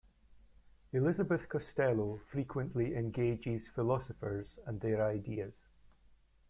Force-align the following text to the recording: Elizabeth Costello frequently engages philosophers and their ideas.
Elizabeth 0.93 1.47
Costello 1.47 2.19
frequently 2.31 2.95
engages 2.95 3.67
philosophers 3.67 4.47
and 4.65 4.81
their 4.81 5.05
ideas. 5.05 5.53